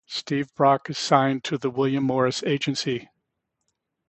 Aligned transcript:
Stevie 0.07 0.49
Brock 0.55 0.89
is 0.89 0.97
signed 0.97 1.43
to 1.43 1.59
the 1.59 1.69
William 1.69 2.03
Morris 2.05 2.41
Agency. 2.41 3.07